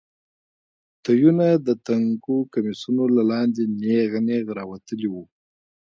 [1.03, 5.23] تيونه يې د تنګو کميسونو له لاندې نېغ نېغ راوتلي وو.